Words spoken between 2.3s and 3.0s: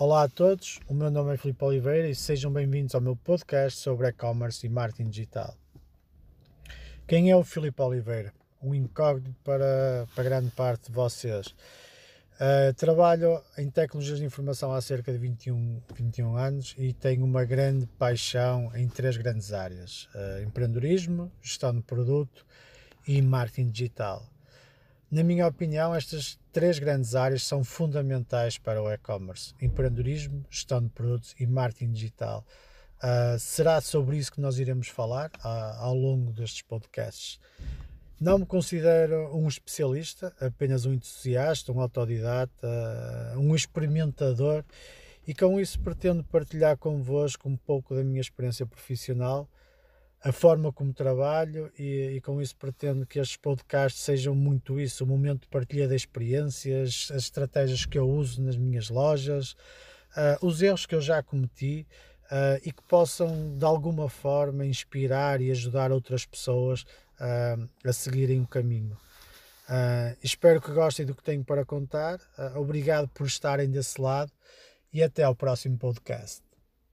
bem-vindos